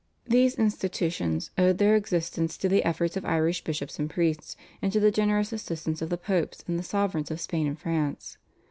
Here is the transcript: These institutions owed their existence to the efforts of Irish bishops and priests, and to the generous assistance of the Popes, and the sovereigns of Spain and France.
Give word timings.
These 0.25 0.55
institutions 0.55 1.51
owed 1.59 1.77
their 1.77 1.95
existence 1.95 2.57
to 2.57 2.67
the 2.67 2.83
efforts 2.83 3.15
of 3.15 3.23
Irish 3.23 3.63
bishops 3.63 3.99
and 3.99 4.09
priests, 4.09 4.55
and 4.81 4.91
to 4.91 4.99
the 4.99 5.11
generous 5.11 5.53
assistance 5.53 6.01
of 6.01 6.09
the 6.09 6.17
Popes, 6.17 6.63
and 6.67 6.79
the 6.79 6.83
sovereigns 6.83 7.29
of 7.29 7.39
Spain 7.39 7.67
and 7.67 7.77
France. 7.77 8.39